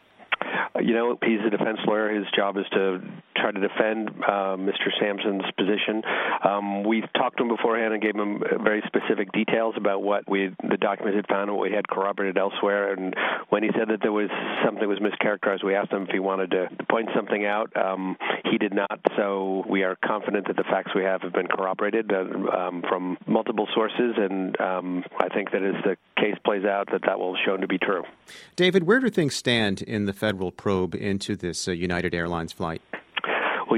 you 0.80 0.94
know, 0.94 1.18
he's 1.22 1.40
a 1.46 1.50
defense 1.50 1.78
lawyer. 1.86 2.14
His 2.14 2.26
job 2.34 2.56
is 2.56 2.66
to 2.72 3.00
try 3.36 3.52
to 3.52 3.60
defend 3.60 4.10
uh, 4.24 4.56
Mr. 4.56 4.90
Samson's 5.00 5.44
position. 5.56 6.02
Um, 6.42 6.84
we 6.84 7.02
talked 7.16 7.38
to 7.38 7.44
him 7.44 7.48
beforehand 7.48 7.94
and 7.94 8.02
gave 8.02 8.14
him 8.14 8.42
very 8.62 8.82
specific 8.86 9.32
details 9.32 9.74
about 9.76 10.02
what 10.02 10.28
we 10.28 10.54
the 10.68 10.76
documents 10.76 11.16
had 11.16 11.26
found 11.28 11.50
and 11.50 11.58
what 11.58 11.68
we 11.68 11.74
had 11.74 11.88
corroborated 11.88 12.38
elsewhere. 12.38 12.92
And 12.92 13.14
when 13.48 13.62
he 13.62 13.70
said 13.78 13.88
that 13.88 14.00
there 14.02 14.12
was 14.12 14.30
something 14.64 14.80
that 14.80 14.88
was 14.88 14.98
mischaracterized, 14.98 15.64
we 15.64 15.74
asked 15.74 15.92
him 15.92 16.02
if 16.02 16.10
he 16.10 16.18
wanted 16.18 16.50
to 16.52 16.68
point 16.90 17.08
something 17.14 17.44
out. 17.44 17.74
Um, 17.76 18.16
he 18.44 18.58
did 18.58 18.74
not. 18.74 19.00
So 19.16 19.64
we 19.68 19.82
are 19.82 19.96
confident 20.04 20.46
that 20.48 20.56
the 20.56 20.64
facts 20.64 20.92
we 20.94 21.02
have 21.02 21.22
have 21.22 21.32
been 21.32 21.48
corroborated 21.48 22.12
uh, 22.12 22.56
um, 22.56 22.82
from 22.88 23.18
multiple 23.26 23.68
sources, 23.74 24.14
and 24.16 24.58
um, 24.60 25.04
I 25.18 25.28
think 25.28 25.50
that 25.52 25.62
as 25.62 25.82
the 25.84 25.96
case 26.20 26.36
plays 26.44 26.64
out, 26.64 26.90
that 26.92 27.02
that 27.06 27.18
will 27.18 27.36
show 27.44 27.56
to 27.56 27.66
be 27.66 27.78
true. 27.78 28.04
David, 28.54 28.84
where 28.84 29.00
do 29.00 29.08
things 29.10 29.34
stand 29.34 29.82
in 29.82 30.06
the 30.06 30.12
federal 30.12 30.50
probe 30.50 30.94
into 30.94 31.36
this 31.36 31.68
uh, 31.68 31.72
United 31.72 32.14
Airlines 32.14 32.52
flight? 32.52 32.82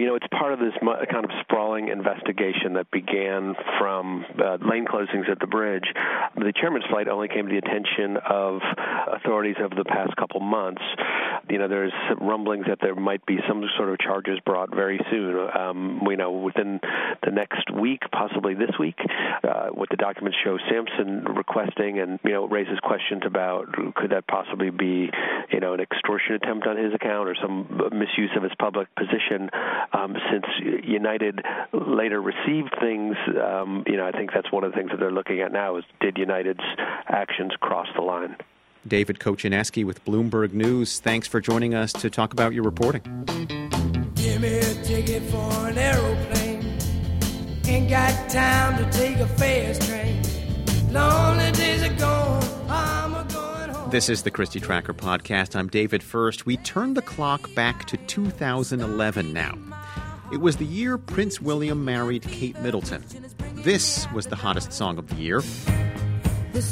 Know, 0.09 0.15
it's 0.15 0.27
part 0.33 0.55
of 0.55 0.59
this 0.59 0.73
kind 0.81 1.23
of 1.23 1.31
sprawling 1.43 1.89
investigation 1.89 2.81
that 2.81 2.91
began 2.91 3.55
from 3.79 4.25
uh, 4.41 4.57
lane 4.65 4.87
closings 4.87 5.29
at 5.29 5.39
the 5.39 5.47
bridge. 5.47 5.85
The 6.35 6.51
chairman's 6.57 6.87
flight 6.89 7.09
only 7.09 7.29
came 7.29 7.45
to 7.45 7.53
the 7.53 7.59
attention 7.59 8.17
of 8.17 8.63
authorities 9.13 9.57
over 9.63 9.75
the 9.75 9.85
past 9.85 10.17
couple 10.17 10.41
months. 10.41 10.81
You 11.51 11.59
know 11.59 11.69
there's 11.69 11.93
rumblings 12.21 12.67
that 12.69 12.79
there 12.81 12.95
might 12.95 13.25
be 13.27 13.39
some 13.49 13.65
sort 13.77 13.91
of 13.91 13.99
charges 13.99 14.39
brought 14.45 14.75
very 14.75 15.01
soon. 15.11 15.49
Um, 15.55 16.01
you 16.09 16.17
know, 16.17 16.33
within 16.33 16.81
the 17.25 17.31
next 17.31 17.71
week, 17.71 18.03
possibly 18.13 18.55
this 18.55 18.71
week. 18.79 18.99
Uh, 19.43 19.69
what 19.69 19.89
the 19.91 19.97
documents 19.97 20.39
show 20.45 20.59
Samson 20.71 21.25
requesting, 21.35 21.99
and 21.99 22.19
you 22.25 22.33
know 22.33 22.47
raises 22.47 22.79
questions 22.83 23.23
about 23.27 23.73
could 23.95 24.11
that 24.11 24.27
possibly 24.27 24.71
be 24.71 25.11
you 25.53 25.61
know 25.61 25.75
an 25.75 25.81
extortion 25.81 26.35
attempt 26.35 26.67
on 26.67 26.77
his 26.77 26.95
account 26.95 27.29
or 27.29 27.37
some 27.41 27.91
misuse 27.93 28.31
of 28.37 28.43
his 28.43 28.53
public 28.59 28.89
position. 28.95 29.51
Um, 29.93 30.17
since 30.31 30.45
United 30.85 31.41
later 31.73 32.21
received 32.21 32.75
things, 32.81 33.17
um, 33.43 33.85
you 33.87 33.97
know, 33.97 34.07
I 34.07 34.13
think 34.13 34.31
that's 34.33 34.51
one 34.53 34.65
of 34.65 34.73
the 34.73 34.77
things 34.77 34.91
that 34.91 35.01
they're 35.01 35.13
looking 35.13 35.41
at 35.41 35.53
now 35.53 35.77
is 35.77 35.85
did 36.01 36.19
United's 36.19 36.65
actions 37.09 37.53
cross 37.61 37.89
the 37.95 38.03
line? 38.03 38.37
David 38.89 39.19
Kocieniewski 39.19 39.85
with 39.85 40.05
Bloomberg 40.05 40.53
News. 40.53 40.99
Thanks 40.99 41.29
for 41.29 41.41
joining 41.41 41.75
us 41.75 41.93
to 41.93 42.11
talk 42.11 42.33
about 42.33 42.53
your 42.55 42.65
reporting. 42.65 43.03
Give 44.15 44.41
me 44.41 44.59
a 44.59 44.75
ticket 44.83 45.23
for 45.25 45.69
an 45.69 45.79
aeroplane. 45.79 46.79
Ain't 47.67 47.91
got 47.91 48.31
time 48.31 48.83
to 48.83 48.99
take 48.99 49.19
a 49.19 49.27
fast 49.27 49.83
train. 49.83 50.23
Lonely 50.91 51.53
days 51.53 51.83
are 51.83 51.95
gone. 51.95 52.43
I'm 52.69 53.15
a 53.15 53.25
going 53.31 53.71
home. 53.71 53.91
This 53.91 54.09
is 54.09 54.23
the 54.23 54.31
Christie 54.31 54.61
Tracker 54.61 54.95
podcast. 54.95 55.55
I'm 55.55 55.69
David 55.69 56.03
Furst. 56.03 56.47
We 56.47 56.57
turn 56.59 56.95
the 56.95 57.03
clock 57.03 57.55
back 57.55 57.87
to 57.89 57.97
2011 57.97 59.33
now. 59.33 59.57
It 60.33 60.39
was 60.39 60.57
the 60.57 60.65
year 60.65 60.99
Prince 60.99 61.41
William 61.41 61.85
married 61.85 62.23
Kate 62.23 62.59
Middleton. 62.61 63.05
This 63.55 64.07
was 64.13 64.27
the 64.27 64.37
hottest 64.37 64.73
song 64.73 64.99
of 64.99 65.09
the 65.09 65.17
year. 65.17 65.43
The 66.53 66.63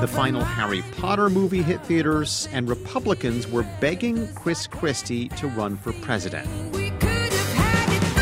The 0.00 0.06
final 0.06 0.44
Harry 0.44 0.82
Potter 0.96 1.28
movie 1.28 1.60
hit 1.60 1.84
theaters, 1.84 2.48
and 2.52 2.68
Republicans 2.68 3.48
were 3.48 3.64
begging 3.80 4.32
Chris 4.34 4.68
Christie 4.68 5.28
to 5.30 5.48
run 5.48 5.76
for 5.76 5.92
president. 5.92 6.46
We 6.72 6.90
could 6.90 7.02
have 7.02 7.32
had 7.32 7.92
it 7.92 8.14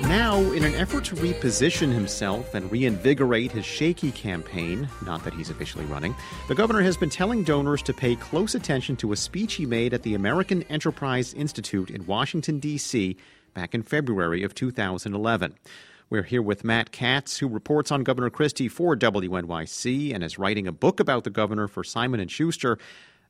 back. 0.00 0.08
Now, 0.08 0.38
in 0.38 0.64
an 0.64 0.74
effort 0.74 1.04
to 1.04 1.14
reposition 1.14 1.92
himself 1.92 2.52
and 2.52 2.68
reinvigorate 2.72 3.52
his 3.52 3.64
shaky 3.64 4.10
campaign, 4.10 4.88
not 5.06 5.22
that 5.22 5.34
he's 5.34 5.50
officially 5.50 5.84
running, 5.84 6.12
the 6.48 6.56
governor 6.56 6.82
has 6.82 6.96
been 6.96 7.10
telling 7.10 7.44
donors 7.44 7.80
to 7.82 7.94
pay 7.94 8.16
close 8.16 8.56
attention 8.56 8.96
to 8.96 9.12
a 9.12 9.16
speech 9.16 9.54
he 9.54 9.66
made 9.66 9.94
at 9.94 10.02
the 10.02 10.16
American 10.16 10.64
Enterprise 10.64 11.32
Institute 11.32 11.90
in 11.90 12.04
Washington, 12.06 12.58
D.C. 12.58 13.16
back 13.54 13.72
in 13.72 13.84
February 13.84 14.42
of 14.42 14.52
2011. 14.52 15.54
We're 16.12 16.24
here 16.24 16.42
with 16.42 16.62
Matt 16.62 16.92
Katz, 16.92 17.38
who 17.38 17.48
reports 17.48 17.90
on 17.90 18.04
Governor 18.04 18.28
Christie 18.28 18.68
for 18.68 18.94
WNYC 18.94 20.14
and 20.14 20.22
is 20.22 20.38
writing 20.38 20.66
a 20.66 20.70
book 20.72 21.00
about 21.00 21.24
the 21.24 21.30
governor 21.30 21.68
for 21.68 21.82
Simon 21.82 22.28
& 22.28 22.28
Schuster. 22.28 22.76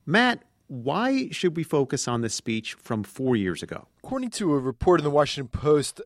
Matt, 0.05 0.43
why 0.67 1.29
should 1.31 1.57
we 1.57 1.63
focus 1.63 2.09
on 2.09 2.23
this 2.23 2.35
speech 2.35 2.75
from 2.75 3.05
four 3.05 3.37
years 3.37 3.63
ago? 3.63 3.87
According 4.03 4.31
to 4.31 4.55
a 4.55 4.59
report 4.59 4.99
in 4.99 5.05
the 5.05 5.11
Washington 5.11 5.47
Post, 5.47 6.01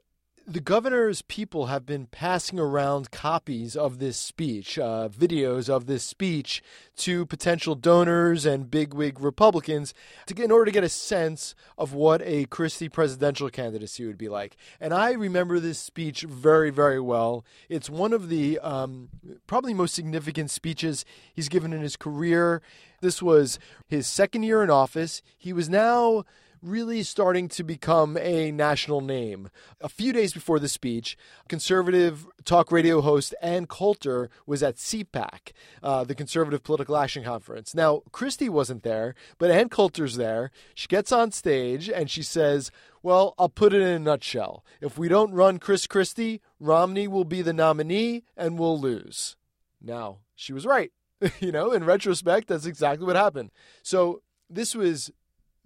the 0.48 0.60
governor's 0.60 1.22
people 1.22 1.66
have 1.66 1.84
been 1.84 2.06
passing 2.06 2.60
around 2.60 3.10
copies 3.10 3.74
of 3.74 3.98
this 3.98 4.16
speech, 4.16 4.78
uh, 4.78 5.08
videos 5.08 5.68
of 5.68 5.86
this 5.86 6.04
speech, 6.04 6.62
to 6.96 7.26
potential 7.26 7.74
donors 7.74 8.46
and 8.46 8.70
bigwig 8.70 9.18
Republicans 9.18 9.92
to 10.26 10.34
get, 10.34 10.44
in 10.44 10.52
order 10.52 10.66
to 10.66 10.70
get 10.70 10.84
a 10.84 10.88
sense 10.88 11.56
of 11.76 11.94
what 11.94 12.22
a 12.22 12.44
Christie 12.44 12.88
presidential 12.88 13.50
candidacy 13.50 14.06
would 14.06 14.16
be 14.16 14.28
like. 14.28 14.56
And 14.80 14.94
I 14.94 15.12
remember 15.12 15.58
this 15.58 15.80
speech 15.80 16.22
very, 16.22 16.70
very 16.70 17.00
well. 17.00 17.44
It's 17.68 17.90
one 17.90 18.12
of 18.12 18.28
the 18.28 18.60
um, 18.60 19.08
probably 19.48 19.74
most 19.74 19.96
significant 19.96 20.52
speeches 20.52 21.04
he's 21.34 21.48
given 21.48 21.72
in 21.72 21.80
his 21.80 21.96
career. 21.96 22.62
This 23.00 23.20
was 23.20 23.58
his 23.88 24.06
second 24.06 24.44
year 24.44 24.62
in 24.62 24.70
office. 24.70 25.22
He 25.36 25.52
was 25.52 25.68
now 25.68 26.24
really 26.62 27.02
starting 27.02 27.48
to 27.48 27.62
become 27.62 28.16
a 28.16 28.50
national 28.50 29.00
name. 29.00 29.48
A 29.80 29.88
few 29.88 30.12
days 30.12 30.32
before 30.32 30.58
the 30.58 30.68
speech, 30.68 31.16
conservative 31.48 32.26
talk 32.44 32.72
radio 32.72 33.00
host 33.00 33.34
Ann 33.42 33.66
Coulter 33.66 34.30
was 34.46 34.62
at 34.62 34.76
CPAC, 34.76 35.52
uh, 35.82 36.04
the 36.04 36.14
Conservative 36.14 36.62
Political 36.62 36.96
Action 36.96 37.24
Conference. 37.24 37.74
Now, 37.74 38.02
Christie 38.12 38.48
wasn't 38.48 38.82
there, 38.82 39.14
but 39.38 39.50
Ann 39.50 39.68
Coulter's 39.68 40.16
there. 40.16 40.50
She 40.74 40.88
gets 40.88 41.12
on 41.12 41.32
stage 41.32 41.88
and 41.88 42.10
she 42.10 42.22
says, 42.22 42.70
well, 43.02 43.34
I'll 43.38 43.48
put 43.48 43.72
it 43.72 43.82
in 43.82 43.88
a 43.88 43.98
nutshell. 43.98 44.64
If 44.80 44.98
we 44.98 45.08
don't 45.08 45.32
run 45.32 45.58
Chris 45.58 45.86
Christie, 45.86 46.40
Romney 46.58 47.06
will 47.06 47.24
be 47.24 47.42
the 47.42 47.52
nominee 47.52 48.24
and 48.36 48.58
we'll 48.58 48.80
lose. 48.80 49.36
Now, 49.80 50.18
she 50.34 50.52
was 50.52 50.66
right. 50.66 50.92
you 51.40 51.52
know, 51.52 51.72
in 51.72 51.84
retrospect, 51.84 52.48
that's 52.48 52.66
exactly 52.66 53.06
what 53.06 53.16
happened. 53.16 53.50
So, 53.82 54.22
this 54.48 54.74
was 54.74 55.10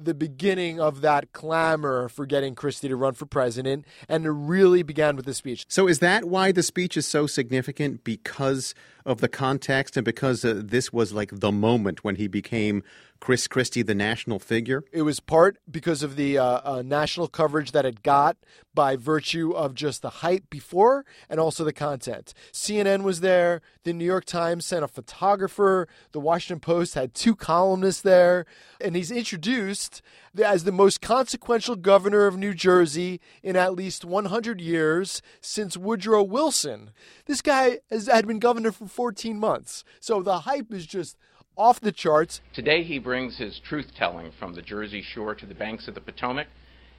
the 0.05 0.15
beginning 0.15 0.81
of 0.81 1.01
that 1.01 1.33
clamor 1.33 2.09
for 2.09 2.27
getting 2.27 2.55
Christie 2.55 2.89
to 2.89 2.97
run 2.97 3.15
for 3.15 3.27
president, 3.27 3.85
and 4.09 4.25
it 4.25 4.31
really 4.31 4.83
began 4.83 5.17
with 5.17 5.27
the 5.27 5.35
speech. 5.35 5.65
So, 5.69 5.89
is 5.89 5.99
that 6.01 6.25
why 6.25 6.53
the 6.53 6.63
speech 6.63 6.97
is 6.97 7.07
so 7.07 7.27
significant? 7.27 8.05
Because 8.05 8.75
of 9.11 9.21
the 9.21 9.29
context 9.29 9.97
and 9.97 10.05
because 10.05 10.45
uh, 10.45 10.61
this 10.65 10.93
was 10.93 11.13
like 11.13 11.31
the 11.33 11.53
moment 11.53 12.05
when 12.05 12.17
he 12.17 12.29
became 12.29 12.83
Chris 13.21 13.47
Christie, 13.47 13.83
the 13.83 13.95
national 13.95 14.39
figure? 14.39 14.83
It 14.93 15.03
was 15.03 15.21
part 15.21 15.59
because 15.71 16.03
of 16.03 16.17
the 16.17 16.39
uh, 16.39 16.61
uh, 16.65 16.83
national 16.83 17.29
coverage 17.29 17.73
that 17.73 17.85
it 17.85 18.03
got 18.03 18.37
by 18.73 18.97
virtue 18.97 19.53
of 19.53 19.75
just 19.75 20.01
the 20.01 20.11
hype 20.11 20.49
before 20.49 21.05
and 21.29 21.39
also 21.39 21.65
the 21.65 21.73
content. 21.73 22.33
CNN 22.53 23.03
was 23.03 23.21
there, 23.21 23.61
the 23.85 23.93
New 23.93 24.05
York 24.05 24.25
Times 24.25 24.65
sent 24.65 24.85
a 24.85 24.89
photographer, 24.89 25.87
the 26.13 26.21
Washington 26.21 26.61
Post 26.61 26.95
had 26.95 27.13
two 27.13 27.37
columnists 27.37 28.03
there, 28.03 28.47
and 28.81 28.97
he's 28.97 29.11
introduced 29.11 30.01
as 30.39 30.65
the 30.65 30.73
most 30.73 31.01
consequential 31.01 31.77
governor 31.77 32.27
of 32.27 32.37
New 32.37 32.55
Jersey 32.55 33.21
in 33.43 33.57
at 33.57 33.75
least 33.75 34.05
100 34.05 34.61
years 34.61 35.23
since 35.41 35.77
Woodrow 35.77 36.23
Wilson. 36.23 36.91
This 37.27 37.43
guy 37.43 37.81
has, 37.91 38.07
had 38.07 38.27
been 38.27 38.39
governor 38.39 38.73
for 38.73 38.87
14 38.87 39.39
months. 39.39 39.85
So 39.99 40.23
the 40.23 40.41
hype 40.41 40.73
is 40.73 40.87
just 40.87 41.17
off 41.57 41.81
the 41.81 41.93
charts. 41.93 42.41
Today 42.53 42.85
he 42.85 42.99
brings 42.99 43.39
his 43.39 43.61
truth 43.69 43.89
telling 43.97 44.31
from 44.39 44.55
the 44.55 44.63
Jersey 44.63 45.03
shore 45.03 45.35
to 45.35 45.47
the 45.47 45.55
banks 45.55 45.89
of 45.89 45.95
the 45.95 46.01
Potomac, 46.01 46.47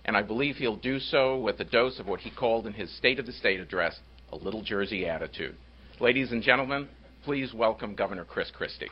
and 0.06 0.18
I 0.18 0.22
believe 0.22 0.58
he'll 0.58 0.76
do 0.76 1.00
so 1.00 1.38
with 1.38 1.60
a 1.60 1.66
dose 1.66 2.00
of 2.00 2.08
what 2.08 2.20
he 2.20 2.32
called 2.32 2.68
in 2.68 2.74
his 2.74 2.92
State 2.96 3.20
of 3.20 3.26
the 3.26 3.32
State 3.32 3.60
address 3.60 4.00
a 4.32 4.36
little 4.36 4.62
Jersey 4.62 5.08
attitude. 5.08 5.56
Ladies 6.00 6.32
and 6.32 6.44
gentlemen, 6.44 6.88
please 7.24 7.54
welcome 7.54 7.96
Governor 7.96 8.26
Chris 8.26 8.52
Christie. 8.52 8.90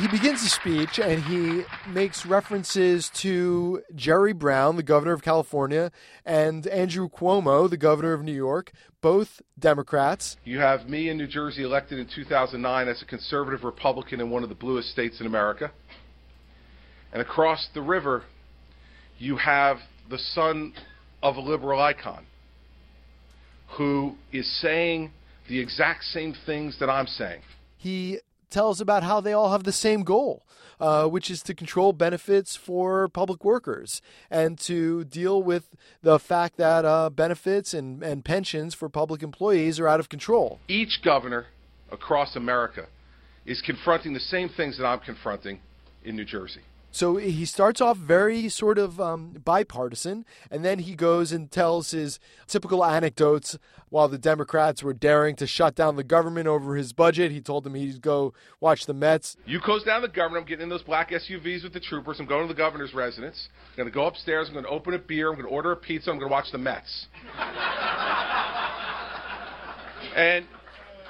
He 0.00 0.08
begins 0.08 0.42
the 0.42 0.48
speech 0.48 0.98
and 0.98 1.22
he 1.22 1.64
makes 1.86 2.24
references 2.24 3.10
to 3.16 3.82
Jerry 3.94 4.32
Brown, 4.32 4.76
the 4.76 4.82
governor 4.82 5.12
of 5.12 5.22
California, 5.22 5.92
and 6.24 6.66
Andrew 6.66 7.10
Cuomo, 7.10 7.68
the 7.68 7.76
governor 7.76 8.14
of 8.14 8.22
New 8.22 8.32
York, 8.32 8.72
both 9.02 9.42
Democrats. 9.58 10.38
You 10.44 10.60
have 10.60 10.88
me 10.88 11.10
in 11.10 11.18
New 11.18 11.26
Jersey 11.26 11.62
elected 11.62 11.98
in 11.98 12.06
2009 12.06 12.88
as 12.88 13.02
a 13.02 13.04
conservative 13.04 13.64
Republican 13.64 14.20
in 14.22 14.30
one 14.30 14.42
of 14.42 14.48
the 14.48 14.54
bluest 14.54 14.88
states 14.88 15.20
in 15.20 15.26
America. 15.26 15.70
And 17.12 17.20
across 17.20 17.68
the 17.74 17.82
river, 17.82 18.24
you 19.18 19.36
have 19.36 19.76
the 20.08 20.18
son 20.18 20.72
of 21.22 21.36
a 21.36 21.40
liberal 21.40 21.80
icon 21.80 22.24
who 23.76 24.14
is 24.32 24.50
saying 24.62 25.10
the 25.50 25.60
exact 25.60 26.04
same 26.04 26.34
things 26.46 26.78
that 26.80 26.88
I'm 26.88 27.06
saying. 27.06 27.42
He 27.76 28.20
tells 28.52 28.80
about 28.80 29.02
how 29.02 29.20
they 29.20 29.32
all 29.32 29.50
have 29.50 29.64
the 29.64 29.72
same 29.72 30.02
goal, 30.02 30.44
uh, 30.78 31.06
which 31.08 31.30
is 31.30 31.42
to 31.42 31.54
control 31.54 31.92
benefits 31.92 32.54
for 32.54 33.08
public 33.08 33.44
workers 33.44 34.00
and 34.30 34.58
to 34.60 35.04
deal 35.04 35.42
with 35.42 35.70
the 36.02 36.18
fact 36.18 36.56
that 36.58 36.84
uh, 36.84 37.10
benefits 37.10 37.74
and, 37.74 38.02
and 38.02 38.24
pensions 38.24 38.74
for 38.74 38.88
public 38.88 39.22
employees 39.22 39.80
are 39.80 39.88
out 39.88 39.98
of 39.98 40.08
control. 40.08 40.60
Each 40.68 41.00
governor 41.02 41.46
across 41.90 42.36
America 42.36 42.86
is 43.44 43.60
confronting 43.62 44.12
the 44.12 44.20
same 44.20 44.48
things 44.48 44.78
that 44.78 44.86
I'm 44.86 45.00
confronting 45.00 45.60
in 46.04 46.14
New 46.16 46.24
Jersey. 46.24 46.60
So 46.92 47.16
he 47.16 47.46
starts 47.46 47.80
off 47.80 47.96
very 47.96 48.50
sort 48.50 48.78
of 48.78 49.00
um, 49.00 49.34
bipartisan, 49.42 50.26
and 50.50 50.62
then 50.62 50.78
he 50.80 50.94
goes 50.94 51.32
and 51.32 51.50
tells 51.50 51.92
his 51.92 52.20
typical 52.46 52.84
anecdotes 52.84 53.58
while 53.88 54.08
the 54.08 54.18
Democrats 54.18 54.82
were 54.82 54.92
daring 54.92 55.34
to 55.36 55.46
shut 55.46 55.74
down 55.74 55.96
the 55.96 56.04
government 56.04 56.46
over 56.48 56.76
his 56.76 56.92
budget. 56.92 57.32
He 57.32 57.40
told 57.40 57.64
them 57.64 57.74
he'd 57.74 58.02
go 58.02 58.34
watch 58.60 58.84
the 58.84 58.92
Mets. 58.92 59.38
You 59.46 59.58
close 59.58 59.82
down 59.84 60.02
the 60.02 60.08
government. 60.08 60.42
I'm 60.42 60.48
getting 60.48 60.64
in 60.64 60.68
those 60.68 60.82
black 60.82 61.10
SUVs 61.10 61.64
with 61.64 61.72
the 61.72 61.80
troopers. 61.80 62.20
I'm 62.20 62.26
going 62.26 62.46
to 62.46 62.52
the 62.52 62.58
governor's 62.58 62.92
residence. 62.92 63.48
I'm 63.70 63.76
going 63.76 63.88
to 63.88 63.94
go 63.94 64.06
upstairs. 64.06 64.48
I'm 64.48 64.54
going 64.54 64.66
to 64.66 64.70
open 64.70 64.92
a 64.92 64.98
beer. 64.98 65.30
I'm 65.30 65.36
going 65.36 65.48
to 65.48 65.52
order 65.52 65.72
a 65.72 65.76
pizza. 65.76 66.10
I'm 66.10 66.18
going 66.18 66.28
to 66.28 66.32
watch 66.32 66.52
the 66.52 66.58
Mets. 66.58 67.06
and 70.14 70.46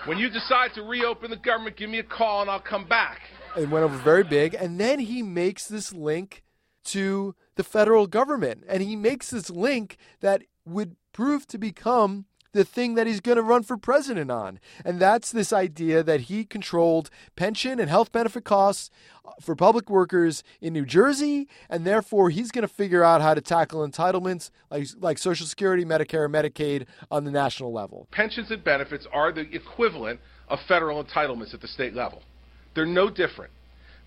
when 0.07 0.19
you 0.19 0.31
decide 0.31 0.75
to 0.75 0.83
reopen 0.83 1.31
the 1.31 1.37
government, 1.37 1.77
give 1.77 1.91
me 1.91 1.99
a 1.99 2.05
call 2.05 2.43
and 2.43 2.51
I'll 2.51 2.61
come 2.61 2.87
back. 2.87 3.19
It 3.57 3.69
went 3.69 3.85
over 3.85 3.97
very 3.99 4.25
big. 4.25 4.55
And 4.55 4.81
then 4.81 4.99
he 5.01 5.23
makes 5.23 5.67
this 5.67 5.93
link 5.93 6.43
to 6.85 7.35
the 7.57 7.65
federal 7.65 8.07
government. 8.07 8.65
And 8.69 8.83
he 8.83 8.97
makes 8.97 9.31
this 9.31 9.51
link 9.51 9.97
that 10.21 10.43
would 10.65 10.97
prove 11.13 11.47
to 11.49 11.59
become 11.59 12.27
the 12.53 12.65
thing 12.65 12.95
that 12.95 13.07
he's 13.07 13.21
going 13.21 13.37
to 13.37 13.43
run 13.43 13.63
for 13.63 13.77
president 13.77 14.31
on. 14.31 14.61
And 14.85 15.01
that's 15.01 15.33
this 15.33 15.53
idea 15.53 16.03
that 16.03 16.23
he 16.23 16.45
controlled 16.45 17.11
pension 17.35 17.81
and 17.81 17.89
health 17.89 18.13
benefit 18.13 18.45
costs 18.45 18.91
uh, 19.25 19.31
for 19.41 19.57
public 19.57 19.89
workers 19.89 20.43
in 20.61 20.75
New 20.75 20.85
Jersey, 20.85 21.49
and 21.71 21.87
therefore 21.87 22.31
he's 22.31 22.51
going 22.51 22.63
to 22.63 22.73
figure 22.73 23.03
out 23.03 23.23
how 23.23 23.35
to 23.35 23.41
tackle 23.41 23.87
entitlements 23.87 24.51
like, 24.71 24.89
like 25.01 25.19
Social 25.19 25.47
Security, 25.47 25.85
Medicare, 25.85 26.29
Medicaid 26.31 26.87
on 27.11 27.25
the 27.25 27.31
national 27.31 27.73
level. 27.73 28.07
Pensions 28.11 28.51
and 28.51 28.63
benefits 28.63 29.07
are 29.13 29.33
the 29.33 29.49
equivalent 29.55 30.21
of 30.49 30.61
federal 30.69 31.03
entitlements 31.03 31.55
at 31.55 31.63
the 31.63 31.69
state 31.69 31.95
level. 31.95 32.23
They're 32.75 32.87
no 32.87 33.11
different. 33.11 33.53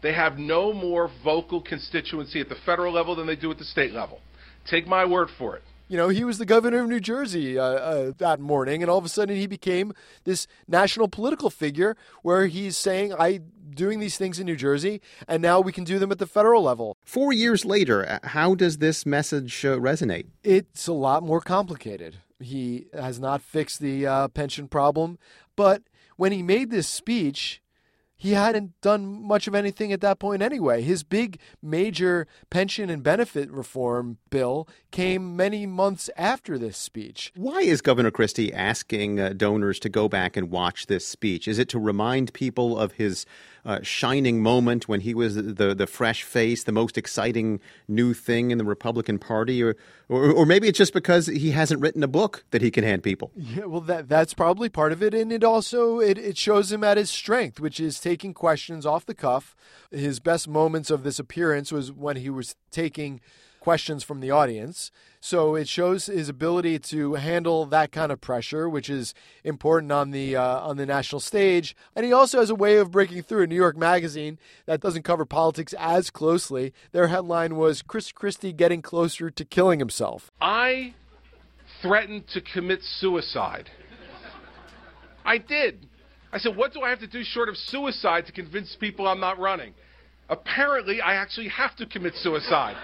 They 0.02 0.14
have 0.14 0.38
no 0.38 0.74
more 0.74 1.10
vocal 1.24 1.62
constituency 1.62 2.40
at 2.40 2.50
the 2.50 2.56
federal 2.66 2.94
level 2.94 3.16
than 3.16 3.28
they 3.28 3.36
do 3.36 3.50
at 3.52 3.58
the 3.58 3.66
state 3.66 3.94
level. 3.94 4.20
Take 4.66 4.88
my 4.88 5.06
word 5.06 5.30
for 5.38 5.56
it. 5.56 5.64
You 5.88 5.98
know, 5.98 6.10
he 6.10 6.24
was 6.24 6.40
the 6.40 6.48
governor 6.48 6.82
of 6.82 6.90
New 6.90 7.00
Jersey 7.00 7.60
uh, 7.60 7.64
uh, 7.64 8.12
that 8.18 8.40
morning, 8.40 8.82
and 8.82 8.90
all 8.90 8.98
of 8.98 9.06
a 9.06 9.10
sudden 9.10 9.36
he 9.36 9.46
became 9.46 9.94
this 10.24 10.48
national 10.68 11.08
political 11.08 11.52
figure 11.52 11.96
where 12.24 12.48
he's 12.48 12.76
saying, 12.76 13.14
I 13.14 13.42
doing 13.70 14.00
these 14.00 14.18
things 14.18 14.40
in 14.40 14.48
New 14.48 14.56
Jersey, 14.56 15.00
and 15.28 15.44
now 15.44 15.60
we 15.60 15.72
can 15.72 15.84
do 15.84 16.00
them 16.00 16.12
at 16.12 16.18
the 16.18 16.26
federal 16.26 16.64
level. 16.64 16.98
Four 17.04 17.34
years 17.34 17.66
later, 17.66 18.08
uh, 18.08 18.20
how 18.30 18.56
does 18.56 18.80
this 18.80 19.06
message 19.06 19.64
uh, 19.64 19.78
resonate? 19.78 20.26
It's 20.44 20.88
a 20.88 20.94
lot 20.94 21.22
more 21.22 21.42
complicated. 21.42 22.18
He 22.40 22.88
has 22.94 23.20
not 23.20 23.42
fixed 23.42 23.80
the 23.80 24.08
uh, 24.08 24.28
pension 24.30 24.68
problem, 24.68 25.20
but 25.56 25.84
when 26.16 26.32
he 26.32 26.42
made 26.42 26.72
this 26.72 26.88
speech, 26.88 27.62
he 28.18 28.32
hadn't 28.32 28.80
done 28.82 29.22
much 29.28 29.48
of 29.48 29.56
anything 29.56 29.92
at 29.92 30.02
that 30.02 30.20
point 30.20 30.42
anyway. 30.42 30.82
His 30.82 31.04
big 31.04 31.40
major 31.62 32.28
pension 32.50 32.90
and 32.90 33.04
benefit 33.04 33.52
reform 33.52 34.18
bill 34.30 34.68
came 34.92 35.36
many 35.36 35.66
months 35.66 36.10
after 36.16 36.58
this 36.58 36.78
speech. 36.78 37.32
Why 37.36 37.62
is 37.62 37.82
Governor 37.82 38.12
Christie 38.12 38.54
asking 38.54 39.20
uh, 39.20 39.34
donors 39.36 39.80
to 39.80 39.90
go 39.90 40.08
back 40.08 40.38
and 40.38 40.50
watch 40.50 40.88
this 40.88 41.06
speech? 41.06 41.48
Is 41.48 41.60
it 41.60 41.70
to 41.70 41.80
remind 41.80 42.34
people 42.34 42.80
of 42.80 42.94
his 42.94 43.26
uh, 43.66 43.80
shining 43.82 44.44
moment 44.44 44.88
when 44.88 45.02
he 45.02 45.14
was 45.14 45.36
the 45.36 45.74
the 45.74 45.88
fresh 45.88 46.24
face, 46.24 46.64
the 46.64 46.72
most 46.72 46.98
exciting 46.98 47.60
new 47.88 48.14
thing 48.14 48.52
in 48.52 48.58
the 48.58 48.64
Republican 48.64 49.18
Party, 49.18 49.64
or 49.64 49.76
or, 50.08 50.32
or 50.32 50.46
maybe 50.46 50.68
it's 50.68 50.78
just 50.78 50.94
because 50.94 51.26
he 51.26 51.52
hasn't 51.52 51.82
written 51.82 52.04
a 52.04 52.08
book 52.08 52.46
that 52.52 52.62
he 52.62 52.70
can 52.70 52.84
hand 52.84 53.02
people? 53.02 53.32
Yeah, 53.36 53.66
well, 53.66 53.82
that 53.82 54.08
that's 54.08 54.34
probably 54.34 54.70
part 54.70 54.92
of 54.92 55.02
it, 55.02 55.14
and 55.14 55.32
it 55.32 55.44
also 55.44 56.00
it, 56.00 56.18
it 56.18 56.38
shows 56.38 56.72
him 56.72 56.84
at 56.84 56.98
his 56.98 57.10
strength, 57.10 57.60
which 57.60 57.80
is 57.80 58.00
taking 58.00 58.34
questions 58.34 58.86
off 58.86 59.06
the 59.06 59.16
cuff. 59.16 59.56
His 59.92 60.20
best 60.20 60.48
moments 60.48 60.92
of 60.92 61.04
this 61.04 61.18
appearance 61.18 61.72
was 61.72 61.92
when 61.92 62.18
he 62.18 62.30
was 62.30 62.56
taking 62.72 63.20
questions 63.66 64.04
from 64.04 64.20
the 64.20 64.30
audience. 64.30 64.92
So 65.20 65.56
it 65.56 65.68
shows 65.68 66.06
his 66.06 66.30
ability 66.30 66.78
to 66.94 67.16
handle 67.16 67.66
that 67.66 67.92
kind 67.92 68.12
of 68.12 68.22
pressure, 68.22 68.70
which 68.70 68.92
is 68.92 69.16
important 69.44 69.92
on 69.92 70.12
the 70.12 70.36
uh, 70.36 70.60
on 70.60 70.78
the 70.78 70.86
national 70.86 71.20
stage. 71.20 71.76
And 71.96 72.06
he 72.06 72.14
also 72.14 72.40
has 72.42 72.52
a 72.52 72.56
way 72.56 72.78
of 72.78 72.92
breaking 72.92 73.24
through. 73.24 73.48
New 73.48 73.56
York 73.56 73.76
Magazine 73.76 74.38
that 74.68 74.82
doesn't 74.82 75.02
cover 75.02 75.26
politics 75.26 75.74
as 75.80 76.12
closely. 76.12 76.74
Their 76.92 77.08
headline 77.08 77.56
was 77.56 77.82
Chris 77.82 78.12
Christie 78.12 78.54
getting 78.54 78.84
closer 78.84 79.32
to 79.32 79.44
killing 79.44 79.80
himself. 79.80 80.30
I 80.40 80.94
threatened 81.82 82.28
to 82.36 82.42
commit 82.42 82.84
suicide. 82.84 83.68
I 85.26 85.40
did. 85.40 85.88
I 86.32 86.38
said, 86.38 86.56
what 86.56 86.72
do 86.72 86.82
I 86.82 86.92
have 86.92 87.00
to 87.00 87.08
do 87.08 87.24
short 87.24 87.50
of 87.50 87.58
suicide 87.58 88.28
to 88.28 88.32
convince 88.32 88.78
people 88.80 89.08
I'm 89.08 89.20
not 89.20 89.40
running? 89.40 89.74
Apparently, 90.30 91.02
I 91.02 91.16
actually 91.16 91.48
have 91.48 91.76
to 91.78 91.88
commit 91.88 92.14
suicide 92.16 92.78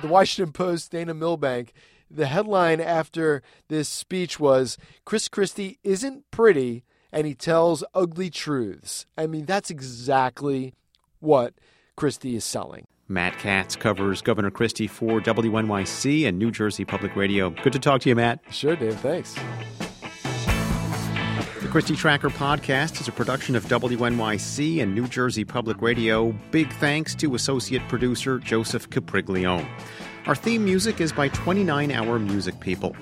the 0.00 0.08
Washington 0.08 0.52
Post, 0.52 0.92
Dana 0.92 1.14
Milbank, 1.14 1.72
the 2.10 2.26
headline 2.26 2.80
after 2.80 3.42
this 3.68 3.88
speech 3.88 4.38
was 4.38 4.78
Chris 5.04 5.28
Christie 5.28 5.78
isn't 5.82 6.30
pretty 6.30 6.84
and 7.12 7.26
he 7.26 7.34
tells 7.34 7.82
ugly 7.94 8.30
truths. 8.30 9.06
I 9.16 9.26
mean, 9.26 9.46
that's 9.46 9.70
exactly 9.70 10.74
what 11.20 11.54
Christie 11.96 12.36
is 12.36 12.44
selling. 12.44 12.86
Matt 13.08 13.38
Katz 13.38 13.76
covers 13.76 14.20
Governor 14.20 14.50
Christie 14.50 14.88
for 14.88 15.20
WNYC 15.20 16.26
and 16.26 16.38
New 16.38 16.50
Jersey 16.50 16.84
Public 16.84 17.14
Radio. 17.14 17.50
Good 17.50 17.72
to 17.72 17.78
talk 17.78 18.00
to 18.02 18.08
you, 18.08 18.16
Matt. 18.16 18.40
Sure, 18.50 18.74
Dave. 18.74 18.98
Thanks. 18.98 19.36
The 21.66 21.72
Christie 21.72 21.96
Tracker 21.96 22.30
podcast 22.30 23.00
is 23.00 23.08
a 23.08 23.12
production 23.12 23.56
of 23.56 23.64
WNYC 23.64 24.80
and 24.80 24.94
New 24.94 25.08
Jersey 25.08 25.44
Public 25.44 25.82
Radio. 25.82 26.30
Big 26.52 26.72
thanks 26.74 27.12
to 27.16 27.34
associate 27.34 27.82
producer 27.88 28.38
Joseph 28.38 28.88
Capriglione. 28.88 29.68
Our 30.26 30.36
theme 30.36 30.64
music 30.64 31.00
is 31.00 31.12
by 31.12 31.26
29 31.26 31.90
Hour 31.90 32.20
Music 32.20 32.60
People. 32.60 32.94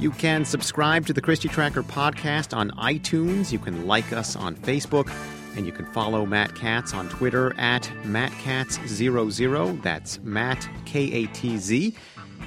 You 0.00 0.12
can 0.12 0.46
subscribe 0.46 1.04
to 1.08 1.12
the 1.12 1.20
Christie 1.20 1.50
Tracker 1.50 1.82
podcast 1.82 2.56
on 2.56 2.70
iTunes. 2.70 3.52
You 3.52 3.58
can 3.58 3.86
like 3.86 4.10
us 4.14 4.34
on 4.34 4.56
Facebook. 4.56 5.12
And 5.54 5.66
you 5.66 5.72
can 5.72 5.84
follow 5.84 6.24
Matt 6.24 6.54
Katz 6.54 6.94
on 6.94 7.10
Twitter 7.10 7.54
at 7.58 7.82
MattKatz00. 8.04 9.82
That's 9.82 10.20
Matt, 10.20 10.66
K 10.86 11.12
A 11.12 11.26
T 11.26 11.58
Z. 11.58 11.94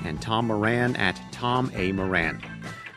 And 0.04 0.20
Tom 0.20 0.48
Moran 0.48 0.96
at 0.96 1.22
Tom 1.32 1.72
A. 1.76 1.92
Moran. 1.92 2.42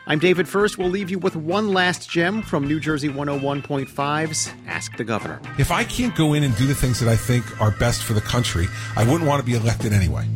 I'm 0.05 0.19
David 0.19 0.49
Furst. 0.49 0.77
We'll 0.77 0.89
leave 0.89 1.09
you 1.09 1.17
with 1.17 1.37
one 1.37 1.69
last 1.73 2.09
gem 2.09 2.41
from 2.41 2.67
New 2.67 2.81
Jersey 2.81 3.07
101.5's 3.07 4.51
Ask 4.67 4.97
the 4.97 5.05
Governor. 5.05 5.39
If 5.57 5.71
I 5.71 5.85
can't 5.85 6.13
go 6.13 6.33
in 6.33 6.43
and 6.43 6.53
do 6.57 6.67
the 6.67 6.75
things 6.75 6.99
that 6.99 7.07
I 7.07 7.15
think 7.15 7.61
are 7.61 7.71
best 7.71 8.03
for 8.03 8.11
the 8.11 8.19
country, 8.19 8.67
I 8.97 9.05
wouldn't 9.05 9.25
want 9.29 9.39
to 9.39 9.45
be 9.45 9.55
elected 9.55 9.93
anyway. 9.93 10.27